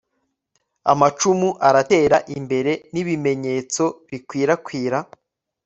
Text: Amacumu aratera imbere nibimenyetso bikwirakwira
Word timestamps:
Amacumu 0.91 1.49
aratera 1.67 2.17
imbere 2.37 2.71
nibimenyetso 2.93 3.83
bikwirakwira 4.09 4.97